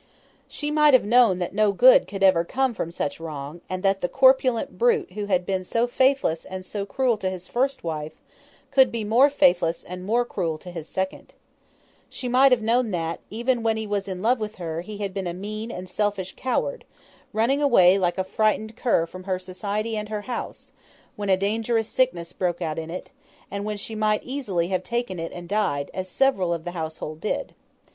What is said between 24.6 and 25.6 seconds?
have taken it and